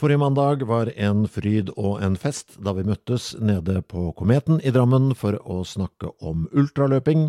[0.00, 4.72] Forrige mandag var en fryd og en fest da vi møttes nede på Kometen i
[4.72, 7.26] Drammen for å snakke om ultraløping.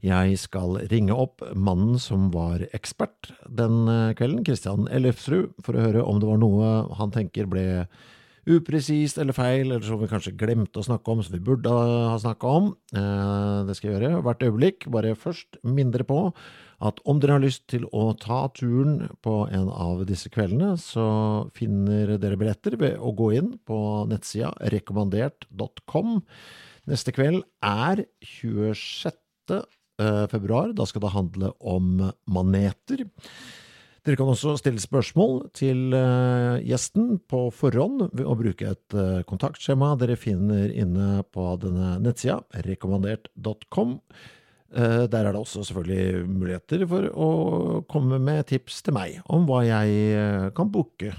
[0.00, 3.84] Jeg skal ringe opp mannen som var ekspert den
[4.16, 7.84] kvelden, Christian Ellefsrud, for å høre om det var noe han tenker ble
[8.48, 12.16] upresist eller feil, eller som vi kanskje glemte å snakke om, som vi burde ha
[12.22, 12.72] snakka om.
[12.96, 14.88] Det skal jeg gjøre hvert øyeblikk.
[14.88, 16.30] Bare først mindre på
[16.84, 21.06] at om dere har lyst til å ta turen på en av disse kveldene, så
[21.56, 23.78] finner dere billetter ved å gå inn på
[24.10, 26.18] nettsida rekommandert.com.
[26.90, 29.16] Neste kveld er 26.
[30.30, 30.74] februar.
[30.76, 33.06] Da skal det handle om maneter.
[34.06, 35.96] Dere kan også stille spørsmål til
[36.62, 43.96] gjesten på forhånd ved å bruke et kontaktskjema dere finner inne på denne nettsida, rekommandert.com.
[44.76, 47.28] Der er det også selvfølgelig muligheter for å
[47.88, 51.14] komme med tips til meg om hva jeg kan booke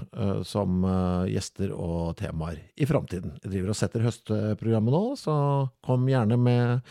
[0.46, 0.84] som
[1.26, 3.34] gjester og temaer i framtiden.
[3.42, 5.34] Jeg driver og setter høstprogrammet nå, så
[5.82, 6.86] kom gjerne med,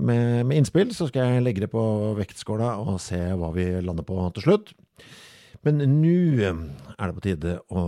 [0.00, 1.84] med, med innspill, så skal jeg legge det på
[2.16, 4.72] vektskåla og se hva vi lander på til slutt.
[5.62, 7.82] Men nå er det på tide å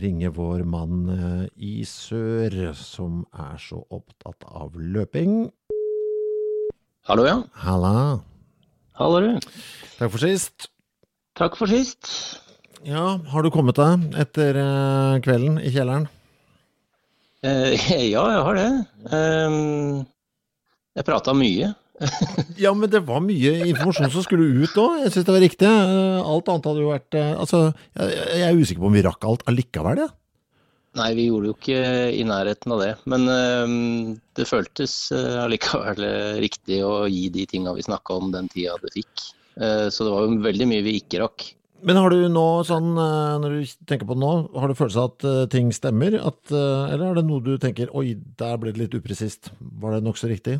[0.00, 1.10] ringe vår mann
[1.60, 5.50] i sør, som er så opptatt av løping.
[7.02, 7.40] Hallo, ja.
[7.64, 8.20] Halla.
[8.94, 9.54] Hallo, du.
[9.98, 10.68] Takk for sist.
[11.34, 12.06] Takk for sist.
[12.86, 14.54] Ja, har du kommet deg etter
[15.24, 16.06] kvelden i kjelleren?
[17.42, 17.74] Eh,
[18.14, 18.68] ja, jeg har det.
[19.10, 20.04] Um,
[20.94, 21.72] jeg prata mye.
[22.62, 25.02] ja, men det var mye informasjon som skulle ut òg.
[25.02, 25.74] Jeg syns det var riktig.
[26.22, 27.64] Alt annet hadde jo vært Altså,
[27.98, 30.14] jeg, jeg er usikker på om vi rakk alt allikevel, jeg.
[30.98, 31.78] Nei, vi gjorde jo ikke
[32.12, 32.90] i nærheten av det.
[33.08, 38.50] Men uh, det føltes allikevel uh, riktig å gi de tinga vi snakka om den
[38.52, 39.30] tida det fikk.
[39.52, 41.42] Så det var jo veldig mye vi ikke rakk.
[41.84, 45.10] Men har du nå sånn, når du tenker på det nå, har du følelse av
[45.10, 46.16] at ting stemmer?
[46.16, 49.50] At, eller er det noe du tenker oi, der ble det litt upresist?
[49.60, 50.56] Var det nokså riktig?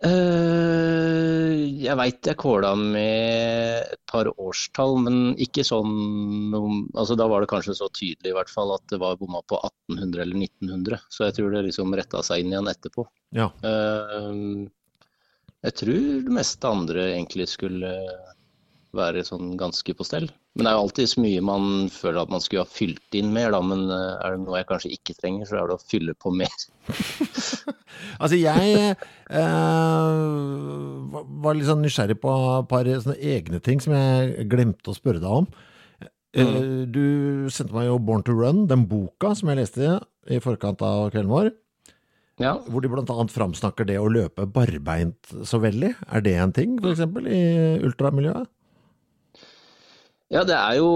[0.00, 6.54] Uh, jeg veit jeg kåla med et par årstall, men ikke sånn
[6.96, 9.60] altså Da var det kanskje så tydelig i hvert fall at det var bomma på
[9.60, 11.04] 1800 eller 1900.
[11.12, 13.04] Så jeg tror det liksom retta seg inn igjen etterpå.
[13.36, 13.50] Ja.
[13.64, 14.68] Uh,
[15.60, 17.92] jeg tror det meste andre egentlig skulle
[18.96, 20.26] være sånn ganske på stell.
[20.56, 21.64] Men det er jo alltid så mye man
[21.94, 23.60] føler at man skulle ha fylt inn mer, da.
[23.62, 26.56] Men er det noe jeg kanskje ikke trenger, så er det å fylle på mer.
[28.22, 29.46] altså, jeg eh,
[31.44, 35.42] var litt sånn nysgjerrig på et par egne ting som jeg glemte å spørre deg
[35.42, 35.50] om.
[36.30, 36.86] Mm.
[36.94, 37.04] Du
[37.50, 39.96] sendte meg jo 'Born to Run', den boka som jeg leste
[40.30, 41.50] i forkant av kvelden vår.
[42.40, 42.54] Ja.
[42.66, 43.04] Hvor de bl.a.
[43.04, 45.92] framsnakker det å løpe barbeint så veldig.
[46.08, 47.02] Er det en ting, f.eks.
[47.28, 47.42] i
[47.84, 48.48] ultramiljøet?
[50.30, 50.90] Ja, det er jo,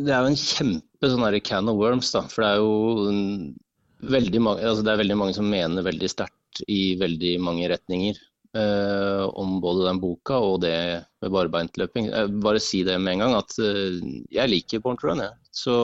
[0.00, 2.22] det er jo en kjempe sånn can of worms, da.
[2.32, 6.62] For det er jo veldig mange, altså det er veldig mange som mener veldig sterkt
[6.72, 8.16] i veldig mange retninger
[8.56, 10.76] eh, om både den boka og det
[11.20, 12.10] med barbeintløping.
[12.40, 14.00] Bare si det med en gang, at eh,
[14.38, 15.36] jeg liker Born to Run, jeg.
[15.56, 15.76] Så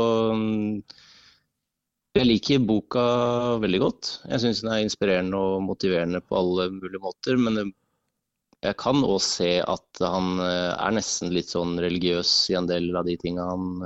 [2.16, 3.04] jeg liker boka
[3.62, 4.14] veldig godt.
[4.28, 7.36] Jeg syns den er inspirerende og motiverende på alle mulige måter.
[7.40, 7.68] Men det
[8.62, 13.08] jeg kan òg se at han er nesten litt sånn religiøs i en del av
[13.08, 13.80] de tinga han,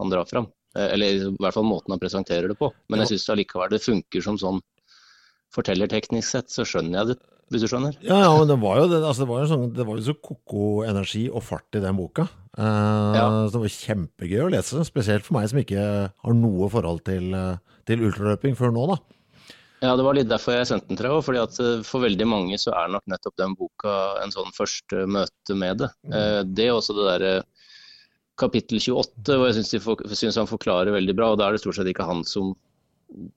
[0.00, 0.46] han, drar fram.
[0.72, 2.70] Eller i hvert fall måten han presenterer det på.
[2.88, 4.62] Men jeg syns allikevel det funker som sånn
[5.52, 7.18] fortellerteknisk sett, så skjønner jeg det,
[7.52, 7.96] hvis du skjønner.
[8.04, 10.06] Ja, ja men det var jo, det, altså, det var jo, sånn, det var jo
[10.06, 12.28] så ko-ko energi og fart i den boka.
[12.56, 13.26] Eh, Ja.
[13.46, 17.34] Så det var kjempegøy å lese, spesielt for meg som ikke har noe forhold til,
[17.36, 18.98] eh, til ultraløping før nå, da.
[19.82, 21.24] Ja, det var litt derfor jeg sendte den til deg òg.
[21.26, 25.06] fordi at eh, for veldig mange så er nok nettopp den boka en sånn første
[25.10, 25.88] møte med det.
[26.06, 27.32] Eh, Det er også det derre
[28.38, 31.32] kapittel 28, hvor jeg syns, han forklarer veldig bra.
[31.32, 32.54] og Da er det stort sett ikke han som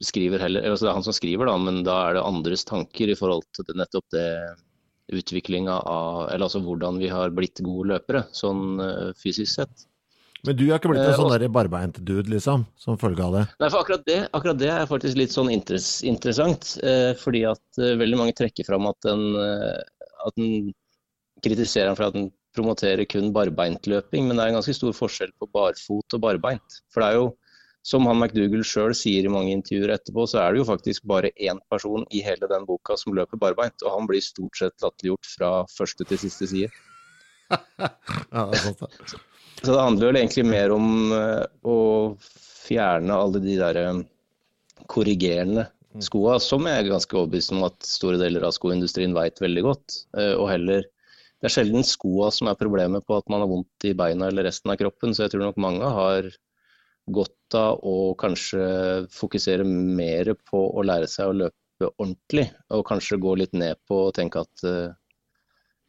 [0.06, 3.12] skriver heller, altså det er han som skriver, da, men da er det andres tanker
[3.12, 4.30] i forhold til det, nettopp det
[5.12, 9.88] utviklinga av Eller altså hvordan vi har blitt gode løpere, sånn eh, fysisk sett.
[10.45, 13.44] Men du er ikke blitt en Eh, sånn barbeint dude, liksom, som følge av det?
[13.62, 16.75] Nei, for akkurat det, akkurat det er faktisk litt sånn interess, interessant.
[16.86, 20.74] Eh, fordi at eh, veldig mange trekker fram at den, at den
[21.45, 25.33] kritiserer ham for at den promoterer kun barbeintløping, men det er en ganske stor forskjell
[25.39, 26.80] på barfot og barbeint.
[26.94, 27.27] For det er jo,
[27.86, 31.33] som han McDougall sjøl sier i mange intervjuer etterpå, så er det jo faktisk bare
[31.36, 35.31] én person i hele den boka som løper barbeint, og han blir stort sett latterliggjort
[35.36, 36.74] fra første til siste side.
[38.36, 39.19] Ja, det er sant.
[39.66, 41.78] Så det handler vel egentlig mer om eh, å
[42.66, 44.02] fjerne alle de der eh,
[44.92, 45.66] korrigerende
[46.04, 50.02] skoa, som jeg er ganske overbevist om at store deler av skoindustrien vet veldig godt.
[50.18, 50.86] Eh, Og heller
[51.42, 54.48] Det er sjelden skoa som er problemet på at man har vondt i beina eller
[54.48, 56.30] resten av kroppen, så jeg tror nok mange har
[57.14, 58.64] godt av å kanskje
[59.14, 64.08] fokusere mer på å lære seg å løpe ordentlig, og kanskje gå litt ned på
[64.08, 64.66] å tenke at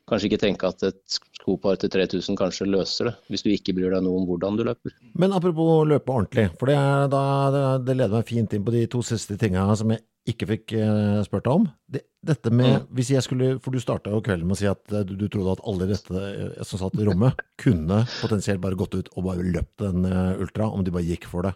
[0.07, 3.97] Kanskje ikke tenke at et skopar til 3000 kanskje løser det, hvis du ikke bryr
[3.97, 4.95] deg noe om hvordan du løper.
[5.19, 6.77] Men apropos løpe ordentlig, for det,
[7.11, 7.23] da,
[7.55, 10.75] det, det leder meg fint inn på de to siste tinga som jeg ikke fikk
[10.79, 11.67] eh, spurt deg om.
[11.91, 15.05] Det, dette med, hvis jeg skulle, For du starta kvelden med å si at eh,
[15.07, 18.95] du, du trodde at alle dette eh, som satt i rommet, kunne potensielt bare gått
[18.99, 21.55] ut og bare løpt en ultra, om de bare gikk for det.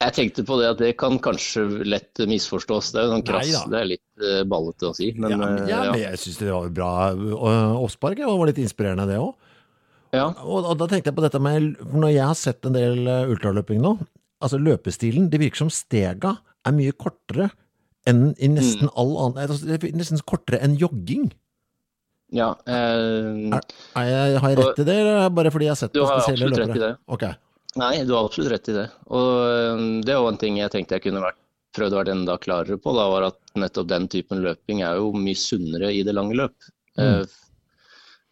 [0.00, 2.92] Jeg tenkte på det at det kan kanskje lett misforstås.
[2.94, 5.10] Det er jo sånn krass, Nei det er litt uh, ballete å si.
[5.12, 5.90] Men, ja, men, eh, ja, ja.
[5.92, 8.16] men jeg syns det var bra uh, oppspark.
[8.16, 9.34] Det var litt inspirerende, det òg.
[10.16, 10.24] ja.
[10.40, 13.02] Og, og da tenkte jeg på dette med for Når jeg har sett en del
[13.06, 13.92] eh, ultraløping nå,
[14.40, 16.32] altså løpestilen Det virker som stega
[16.66, 17.50] er mye kortere
[18.08, 18.94] enn i nesten Mm.
[18.96, 21.28] all annen altså, Det er nesten kortere enn jogging.
[22.32, 23.68] ja eh, Er,
[24.00, 25.92] er jeg, har jeg rett i det, eller er det bare fordi jeg har sett
[25.92, 26.56] spesielle løpere?
[26.56, 26.92] Du har absolutt rett i det.
[27.06, 27.49] Ok.
[27.78, 28.88] Nei, du har absolutt rett i det.
[29.14, 31.38] Og eh, det er jo en ting jeg tenkte jeg kunne vært,
[31.76, 32.96] prøvd å være enda klarere på.
[32.96, 36.56] Da var at nettopp den typen løping er jo mye sunnere i det lange løp.
[36.98, 37.04] Mm.
[37.04, 37.38] Eh,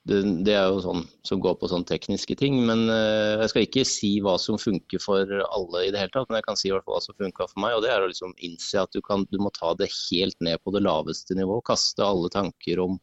[0.08, 2.54] Det, det er jo sånn som går på sånne tekniske ting.
[2.64, 6.30] Men eh, jeg skal ikke si hva som funker for alle i det hele tatt,
[6.30, 7.76] men jeg kan si i hvert fall hva som funka for meg.
[7.76, 10.62] Og det er å liksom innse at du, kan, du må ta det helt ned
[10.64, 11.60] på det laveste nivå.
[11.68, 12.96] Kaste alle tanker om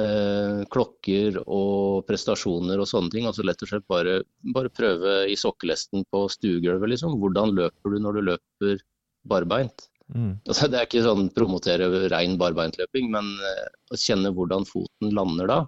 [0.00, 3.28] eh, klokker og prestasjoner og sånne ting.
[3.30, 4.20] altså Lett og slett bare,
[4.54, 7.18] bare prøve i sokkelesten på stuegulvet, liksom.
[7.22, 8.82] Hvordan løper du når du løper
[9.28, 9.88] barbeint?
[10.12, 10.34] Mm.
[10.44, 15.50] Altså, det er ikke sånn promotere rein barbeintløping, men eh, å kjenne hvordan foten lander
[15.50, 15.60] da.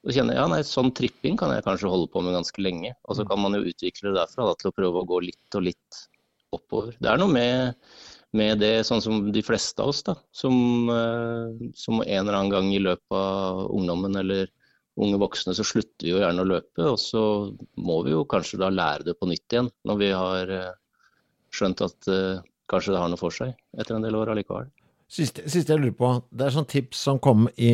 [0.00, 2.94] Og kjenne, ja nei, Sånn tripping kan jeg kanskje holde på med ganske lenge.
[3.04, 5.58] Og så kan man jo utvikle det derfra da, til å prøve å gå litt
[5.58, 6.00] og litt
[6.56, 6.96] oppover.
[6.98, 7.90] Det er noe med,
[8.36, 10.54] med det, sånn som de fleste av oss, da, som,
[10.92, 14.50] eh, som en eller annen gang i løpet av ungdommen eller
[15.00, 16.84] unge voksne, så slutter vi jo gjerne å løpe.
[16.92, 17.22] Og så
[17.80, 20.76] må vi jo kanskje da lære det på nytt igjen, når vi har eh,
[21.54, 24.70] skjønt at eh, kanskje det har noe for seg etter en del år allikevel.
[25.10, 27.72] Siste, siste jeg lurer på, det er sånn tips som kom i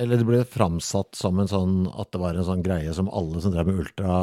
[0.00, 3.42] Eller det ble framsatt som en sånn at det var en sånn greie som alle
[3.44, 4.14] som drev med ultra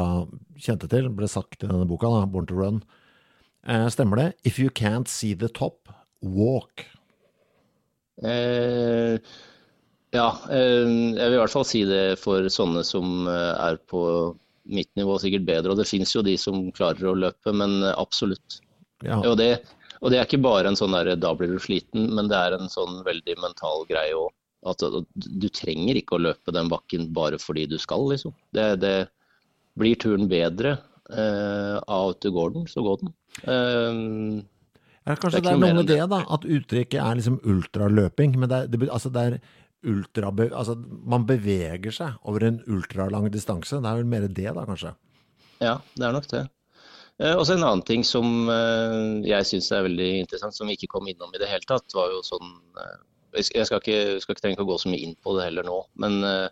[0.58, 1.06] kjente til.
[1.14, 2.80] ble sagt i denne boka, da, Born to Run.
[3.66, 4.32] Eh, stemmer det?
[4.44, 5.88] If you can't see the top,
[6.22, 6.86] walk.
[8.22, 9.18] Eh,
[10.14, 14.02] ja, eh, jeg vil i hvert fall si det for sånne som eh, er på
[14.68, 15.72] mitt nivå, sikkert bedre.
[15.72, 18.60] Og det fins jo de som klarer å løpe, men eh, absolutt.
[19.04, 19.20] Ja.
[19.22, 19.52] Og det,
[20.00, 22.56] og det er ikke bare en sånn der da blir du sliten, men det er
[22.56, 24.32] en sånn veldig mental greie òg.
[24.66, 28.34] At du, du trenger ikke å løpe den bakken bare fordi du skal, liksom.
[28.56, 28.96] Det, det
[29.78, 30.74] blir turen bedre
[31.14, 33.12] eh, av at du går den, så gå den.
[33.44, 34.44] Eh,
[35.08, 36.18] Ja, kanskje Det det er er, noe med det, da.
[36.28, 38.34] At uttrykket er liksom ultraløping.
[38.38, 39.38] Men det er, det, altså det er
[39.88, 40.28] ultra...
[40.50, 40.74] Altså
[41.08, 43.80] man beveger seg over en ultralang distanse.
[43.80, 44.92] Det er vel mer det, da, kanskje.
[45.64, 46.44] Ja, det er nok det.
[47.18, 50.76] Eh, Og så en annen ting som eh, jeg syns er veldig interessant, som vi
[50.76, 52.98] ikke kom innom i det hele tatt, var jo sånn eh,
[53.40, 55.80] Jeg skal ikke, skal ikke trenge å gå så mye inn på det heller nå,
[56.04, 56.48] men eh,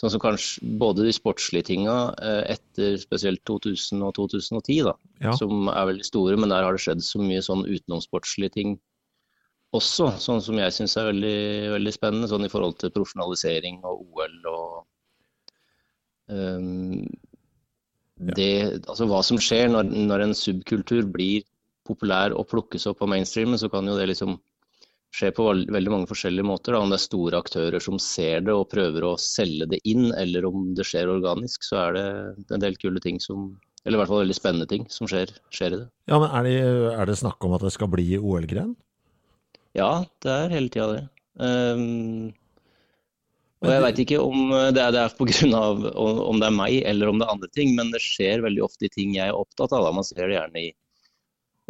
[0.00, 5.34] sånn som kanskje både de sportslige tinga eh, etter spesielt 2000 og 2010, da, Ja.
[5.36, 8.78] som er veldig store, men der har det skjedd så mye sånn utenomsportslige ting
[9.72, 11.36] også, sånn som jeg syns er veldig,
[11.72, 14.72] veldig spennende, sånn i forhold til profesjonalisering og OL og
[16.28, 17.06] um,
[18.36, 21.46] det, altså hva som skjer når, når en subkultur blir
[21.88, 24.36] populær og plukkes opp av mainstreamen, så kan jo det liksom
[25.12, 26.74] skjer på veldig mange forskjellige måter.
[26.74, 26.82] Da.
[26.82, 30.48] Om det er store aktører som ser det og prøver å selge det inn, eller
[30.48, 32.06] om det skjer organisk, så er det
[32.56, 33.52] en del kule ting som
[33.82, 35.86] Eller i hvert fall veldig spennende ting som skjer, skjer i det.
[36.06, 36.58] Ja, men er det,
[36.94, 38.76] er det, snakk om at det skal bli OL-gren?
[39.74, 41.00] Ja, det er hele tida det.
[41.34, 42.30] Um,
[43.62, 47.10] og jeg veit ikke om det er, det er av om det er meg eller
[47.10, 49.74] om det er andre ting, men det skjer veldig ofte i ting jeg er opptatt
[49.74, 49.88] av.
[49.88, 49.92] Da.
[49.98, 50.70] Man ser det gjerne i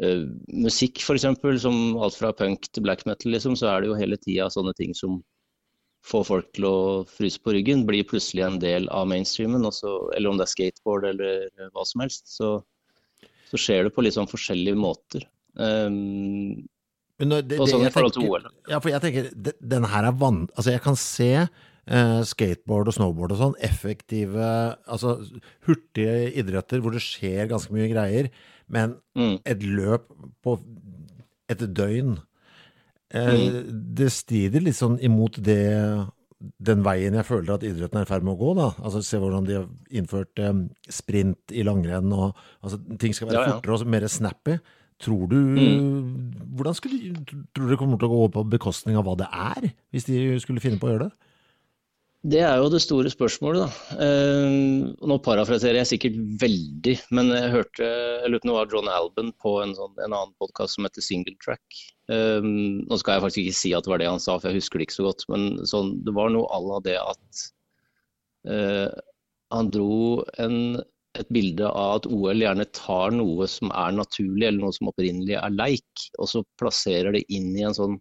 [0.02, 1.28] uh, musikk f.eks.,
[1.62, 4.74] som alt fra punk til black metal, liksom, så er det jo hele tida sånne
[4.78, 5.20] ting som
[6.06, 9.66] får folk til å fryse på ryggen, blir plutselig en del av mainstreamen.
[9.68, 12.26] Også, eller om det er skateboard eller hva som helst.
[12.34, 12.52] Så,
[13.50, 15.28] så skjer det på litt sånn forskjellige måter.
[15.54, 16.64] Um,
[17.22, 19.28] det, det, forhold jeg tenker, ja, for jeg tenker,
[19.60, 20.48] den her er vann...
[20.56, 24.48] Altså, jeg kan se eh, skateboard og snowboard og sånn, effektive,
[24.86, 25.16] altså
[25.66, 28.28] hurtige idretter hvor det skjer ganske mye greier.
[28.72, 29.40] Men mm.
[29.48, 30.06] et løp
[30.44, 30.56] på
[31.50, 32.16] et døgn
[33.12, 33.56] eh, mm.
[33.98, 35.62] Det strider litt sånn imot det
[36.42, 38.52] den veien jeg føler at idretten er i ferd med å gå.
[38.58, 38.68] da.
[38.82, 40.54] Altså Se hvordan de har innført eh,
[40.90, 42.10] sprint i langrenn.
[42.10, 43.58] og altså, Ting skal være ja, ja.
[43.58, 44.56] fortere og mer snappy.
[45.02, 46.00] Tror du mm.
[46.58, 47.12] Hvordan skulle,
[47.54, 50.18] tror du det kommer til å gå på bekostning av hva det er, hvis de
[50.42, 51.30] skulle finne på å gjøre det?
[52.22, 53.96] Det er jo det store spørsmålet, da.
[54.04, 54.52] Eh,
[55.10, 57.88] nå parafraserer jeg sikkert veldig, men jeg hørte
[58.22, 61.80] eller lurer var John Alban på en, sånn, en annen podkast som heter Single Track.
[62.14, 64.62] Eh, nå skal jeg faktisk ikke si at det var det han sa, for jeg
[64.62, 67.42] husker det ikke så godt, men sånn, det var noe à la det at
[68.54, 69.02] eh,
[69.56, 70.78] han dro en,
[71.18, 75.40] et bilde av at OL gjerne tar noe som er naturlig, eller noe som opprinnelig
[75.42, 77.98] er leik, og så plasserer det inn i en sånn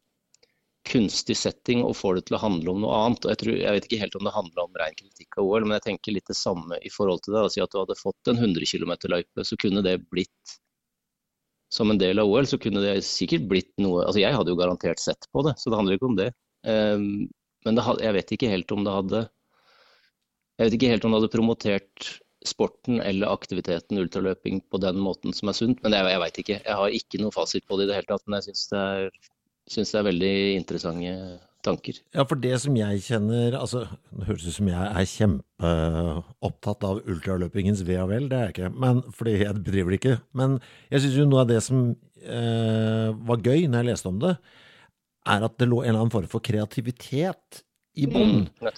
[0.88, 3.28] kunstig setting og får det til å handle om noe annet.
[3.30, 5.78] Jeg, tror, jeg vet ikke helt om det handler om ren kritikk av OL, men
[5.78, 7.44] jeg tenker litt det samme i forhold til det.
[7.54, 10.56] Si at du hadde fått en 100 km-løype, så kunne det blitt
[11.72, 14.60] som en del av OL, så kunne det sikkert blitt noe Altså jeg hadde jo
[14.60, 16.32] garantert sett på det, så det handler ikke om det.
[16.68, 17.06] Um,
[17.66, 19.22] men det, jeg vet ikke helt om det hadde
[20.58, 22.10] Jeg vet ikke helt om det hadde promotert
[22.46, 26.58] sporten eller aktiviteten ultraløping på den måten som er sunt, men jeg, jeg veit ikke.
[26.66, 28.82] Jeg har ikke noe fasit på det i det hele tatt, men jeg syns det
[28.82, 29.12] er
[29.72, 31.16] syns det er veldig interessante
[31.66, 32.00] tanker.
[32.16, 37.02] Ja, for det som jeg kjenner altså, Det høres ut som jeg er kjempeopptatt av
[37.06, 38.72] ultraløpingens ve og vel, det er jeg ikke.
[38.84, 40.16] Men, fordi jeg bedriver det ikke.
[40.38, 40.58] Men
[40.94, 44.36] jeg syns jo noe av det som eh, var gøy når jeg leste om det,
[45.32, 47.62] er at det lå en eller annen form for kreativitet
[48.00, 48.48] i bånn.
[48.48, 48.72] Mm,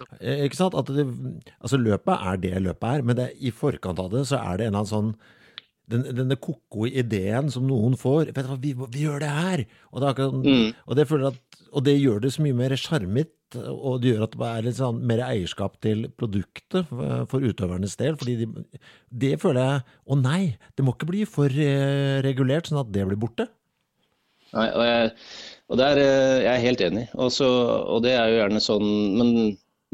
[0.47, 0.75] ikke sant?
[0.75, 1.05] At det,
[1.61, 4.67] altså løpet er det løpet er, men det, i forkant av det så er det
[4.67, 5.13] en eller annen sånn
[5.91, 9.63] den, denne ko-ko ideen som noen får vet du hva, vi, vi gjør det her!
[9.91, 10.67] Og det, akkurat, mm.
[10.85, 14.37] og, det at, og det, gjør det så mye mer sjarmete, og det gjør at
[14.39, 18.15] det er litt sånn mer eierskap til produktet for utøvernes del.
[18.19, 18.47] fordi de,
[19.25, 23.05] det føler jeg Å nei, det må ikke bli for eh, regulert, sånn at det
[23.09, 23.49] blir borte.
[24.53, 25.13] Nei, og, jeg,
[25.69, 27.05] og der, eh, jeg er helt enig.
[27.13, 27.47] Også,
[27.89, 29.31] og det er jo gjerne sånn Men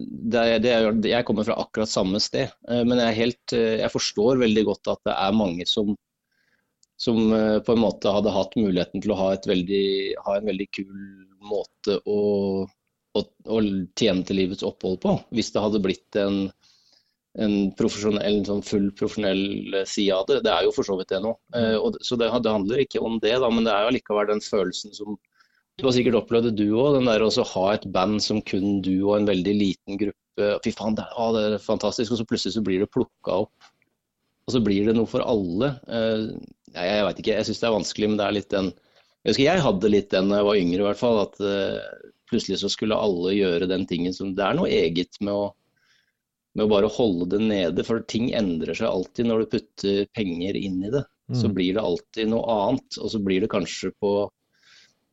[0.07, 2.51] det det jeg kommer fra akkurat samme sted.
[2.69, 5.93] Eh, men jeg, helt, eh, jeg, forstår veldig godt at det er mange som,
[6.99, 9.85] som eh, på en måte hadde hatt muligheten til å ha, veldig,
[10.25, 10.93] ha en veldig kul
[11.49, 12.19] måte å,
[13.15, 13.61] å, å,
[13.99, 15.15] tjene til livets opphold på.
[15.35, 16.41] Hvis det hadde blitt en,
[17.39, 20.43] en, en sånn full profesjonell side av det.
[20.45, 21.35] Det er jo for så vidt det nå.
[22.03, 24.95] så det, det handler ikke om det, da, men det er jo likevel den følelsen
[24.97, 25.19] som
[25.79, 28.79] du har sikkert opplevd det du òg, den der å ha et band som kun
[28.85, 30.15] du og en veldig liten gruppe
[30.63, 32.13] Fy faen, det, å, det er fantastisk.
[32.13, 33.71] Og så plutselig så blir det plukka opp.
[34.47, 35.73] Og så blir det noe for alle.
[35.83, 36.31] Uh,
[36.71, 39.33] jeg, jeg veit ikke, jeg syns det er vanskelig, men det er litt den Jeg
[39.33, 41.19] husker jeg hadde litt den da jeg var yngre, i hvert fall.
[41.25, 45.35] At uh, plutselig så skulle alle gjøre den tingen som Det er noe eget med
[45.35, 45.45] å,
[46.55, 47.85] med å bare holde det nede.
[47.87, 51.03] For ting endrer seg alltid når du putter penger inn i det.
[51.29, 51.39] Mm.
[51.43, 53.01] Så blir det alltid noe annet.
[53.03, 54.13] Og så blir det kanskje på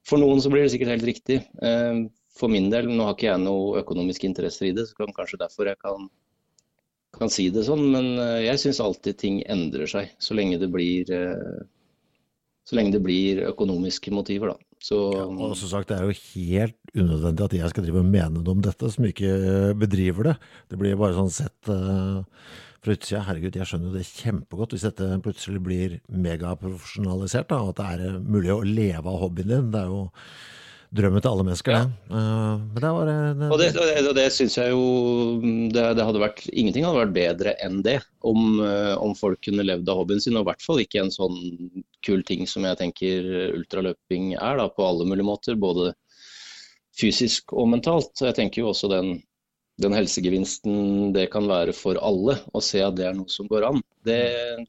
[0.06, 1.40] for noen så blir det sikkert helt riktig.
[1.62, 2.04] Eh,
[2.36, 5.40] for min del, nå har ikke jeg noe økonomiske interesser i det, så kan kanskje
[5.40, 6.10] derfor jeg kan,
[7.16, 7.86] kan si det sånn.
[7.94, 11.64] Men eh, jeg syns alltid ting endrer seg, så lenge det blir, eh,
[12.66, 14.62] så lenge det blir økonomiske motiver, da.
[14.86, 18.10] Så, ja, og som sagt, Det er jo helt unødvendig at jeg skal drive og
[18.10, 20.34] mene noe om dette, som ikke bedriver det.
[20.70, 22.20] Det blir bare sånn sett uh,
[22.86, 23.22] fra utsida.
[23.26, 28.04] Herregud, jeg skjønner jo det kjempegodt hvis dette plutselig blir megaprofesjonalisert, og at det er
[28.10, 29.72] eh, mulig å leve av hobbyen din.
[29.74, 30.04] Det er jo
[30.96, 31.86] drømmen til alle mennesker, ja.
[32.08, 34.84] Uh, men det var det, Og det, det, det syns jeg jo
[35.42, 37.98] det, det, hadde vært Ingenting hadde vært bedre enn det.
[38.24, 41.12] Om, uh, om, folk kunne levd av hobbyen sin, og i hvert fall ikke en
[41.12, 41.36] sånn
[42.06, 45.58] kul ting som jeg tenker ultraløping er, da, på alle mulige måter.
[45.58, 45.92] Både
[46.96, 48.14] fysisk og mentalt.
[48.22, 49.18] Jeg tenker jo også den
[49.82, 53.66] den helsegevinsten det kan være for alle, å se at det er noe som går
[53.68, 54.20] an, det,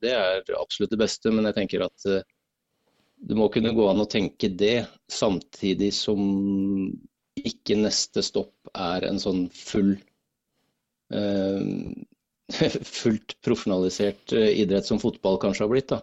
[0.02, 1.32] det, er absolutt det beste.
[1.32, 2.20] Men jeg tenker at uh,
[3.18, 6.20] det må kunne gå an å tenke det, samtidig som
[7.38, 9.94] ikke neste stopp er en sånn full
[11.14, 11.66] eh,
[13.02, 15.94] fullt profesjonalisert eh, idrett som fotball kanskje har blitt.
[15.94, 16.02] da.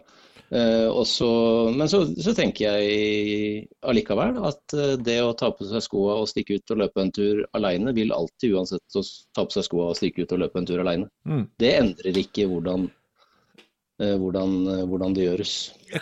[0.53, 1.27] Eh, også,
[1.73, 6.29] men så, så, tenker jeg allikevel at eh, det å ta på seg skoa og
[6.29, 9.03] stikke ut og løpe en tur alene, vil alltid uansett å
[9.35, 11.09] ta på seg skoa og stikke ut og løpe en tur alene.
[11.25, 11.47] Mm.
[11.61, 12.87] Det endrer ikke hvordan
[13.95, 14.49] Eh, hvordan,
[14.91, 15.51] hvordan, det gjøres.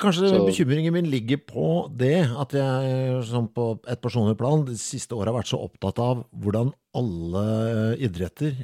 [0.01, 4.73] Kanskje Så, bekymringen min ligger på det at jeg som på et personlig plan de
[4.81, 7.43] siste året har vært så opptatt av hvordan alle
[8.01, 8.55] idretter,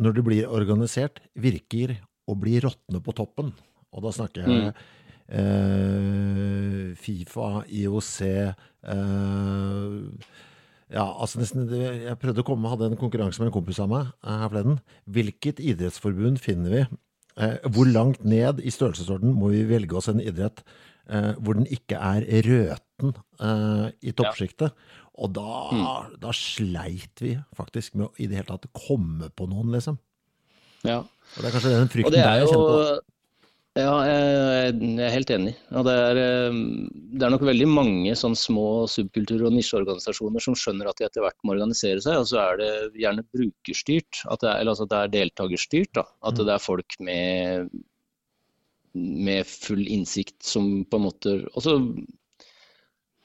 [0.00, 3.52] når de blir organisert, virker å bli råtne på toppen.
[3.92, 4.80] Og da snakker jeg mm.
[5.28, 8.94] Eh, Fifa, IOC eh,
[10.88, 14.08] ja, altså nesten, Jeg prøvde å komme, hadde en konkurranse med en kompis av meg
[14.24, 14.78] her forleden.
[15.04, 16.86] Hvilket idrettsforbund finner vi
[17.38, 20.64] Eh, hvor langt ned i størrelsesorden må vi velge oss en idrett
[21.06, 24.74] eh, hvor den ikke er røten eh, i toppsjiktet?
[25.18, 26.16] Og da, mm.
[26.22, 29.98] da, sleit vi faktisk med å i det hele tatt komme på noen, liksom.
[30.86, 31.00] Ja.
[31.02, 33.16] Og det er kanskje den frykten der jeg kjenner på.
[33.78, 35.52] Ja, jeg, er helt enig.
[35.76, 36.56] Og det er, eh,
[37.14, 41.22] det er nok veldig mange sånn små subkultur- og nisjeorganisasjoner som skjønner at de etter
[41.22, 44.94] hvert må organisere seg, og så er det gjerne brukerstyrt, det er, eller altså at
[44.94, 45.92] det er deltakerstyrt.
[46.00, 46.04] Da.
[46.26, 47.68] At det er folk med,
[48.98, 51.76] med full innsikt som på en måte Og så,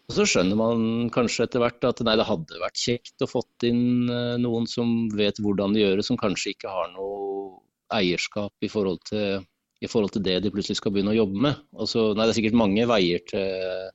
[0.04, 3.66] og så skjønner man kanskje etter hvert at nei, det hadde vært kjekt å fått
[3.66, 7.58] inn eh, noen som vet hvordan de gjør det, som kanskje ikke har noe
[7.94, 9.42] eierskap i forhold til
[9.84, 11.60] i forhold til det de plutselig skal begynne å jobbe med.
[11.76, 13.92] Altså, nei, det er sikkert mange veier til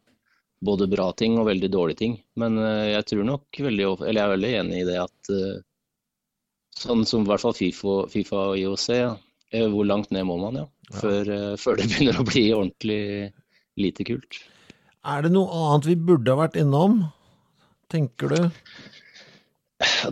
[0.64, 2.18] både bra ting og veldig dårlige ting.
[2.40, 5.60] Men eh, jeg tror nok veldig, eller jeg er veldig enig i det at eh,
[6.78, 8.88] sånn som i hvert fall FIFA, FIFA og IOC.
[9.54, 10.68] Eh, hvor langt ned må man, ja.
[10.98, 13.02] Før, før, det begynner å bli ordentlig
[13.78, 14.42] lite kult.
[15.08, 17.00] Er det noe annet vi burde ha vært innom,
[17.92, 18.40] tenker du?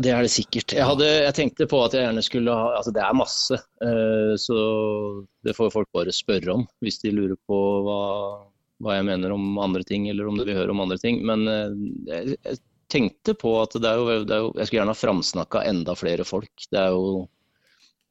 [0.03, 0.75] Det er det sikkert.
[0.75, 4.35] Jeg, hadde, jeg, tenkte på at jeg gjerne skulle ha Altså det er masse, uh,
[4.41, 4.59] så
[5.47, 8.01] det får folk bare spørre om hvis de lurer på hva,
[8.83, 11.23] hva, jeg mener om andre ting, eller om de vil høre om andre ting.
[11.27, 11.77] Men uh,
[12.11, 12.63] jeg, jeg,
[12.93, 15.97] tenkte på at det er, jo, det er jo, Jeg skulle gjerne ha framsnakka enda
[15.99, 16.69] flere folk.
[16.71, 17.25] Det er jo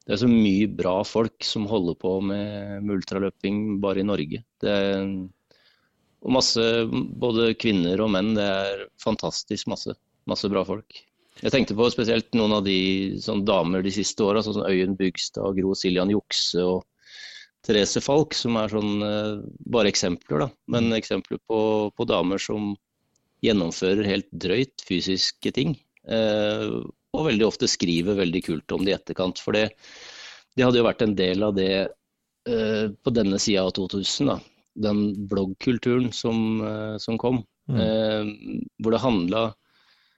[0.05, 4.43] det er så mye bra folk som holder på med ultraløping bare i Norge.
[4.61, 5.07] Det er,
[6.25, 6.61] og masse,
[7.25, 8.35] både kvinner og menn.
[8.38, 9.95] Det er fantastisk masse.
[10.29, 10.99] Masse bra folk.
[11.43, 12.80] Jeg tenkte på spesielt noen av de
[13.19, 16.86] sånn, damer de siste åra, sånn som Øyunn Bygstad, Gro Siljan Jukse og
[17.65, 19.41] Therese Falk, som er sånn uh,
[19.74, 20.50] bare eksempler, da.
[20.71, 21.60] Men eksempler på,
[21.91, 22.76] på, damer som
[23.43, 25.76] gjennomfører helt drøyt fysiske ting.
[26.08, 29.41] Uh, og veldig ofte skriver veldig kult om det i etterkant.
[29.41, 29.67] For det,
[30.56, 34.39] det, hadde jo vært en del av det uh, på denne sida av 2000, da.
[34.86, 36.60] Den bloggkulturen som,
[37.00, 37.43] som kom.
[37.71, 38.60] Mm.
[38.84, 39.39] hvor det handla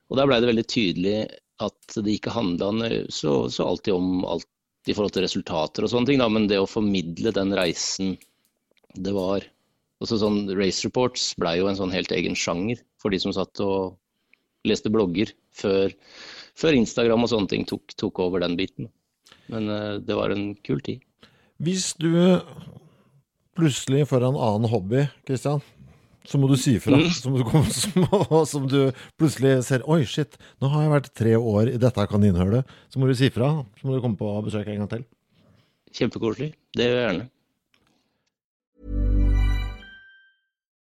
[0.07, 1.17] og Der blei det veldig tydelig
[1.63, 2.69] at det ikke handla
[3.09, 4.47] så, så, alltid om alt
[4.87, 8.13] i forhold til resultater og sånne ting, da, men det å formidle den reisen
[8.95, 9.43] det var
[10.01, 13.59] også sånn Race Reports blei jo en sånn helt egen sjanger for de som satt
[13.63, 13.97] og
[14.67, 15.93] leste blogger før,
[16.57, 18.89] før Instagram og sånne ting tok, tok over den biten.
[19.51, 21.03] Men uh, det var en kul tid.
[21.63, 22.11] Hvis du
[23.57, 25.63] plutselig får en annen hobby, Kristian,
[26.27, 26.97] så må du si fra.
[26.99, 27.11] Mm.
[27.15, 28.07] Så komme, som,
[28.49, 28.79] som du
[29.19, 32.77] plutselig ser Oi, shit, nå har jeg vært tre år i dette kaninhølet.
[32.91, 33.53] Så må du si fra.
[33.79, 35.07] Så må du komme på besøk en gang til.
[35.97, 36.51] Kjempekoselig.
[36.75, 37.29] Det gjør jeg gjerne.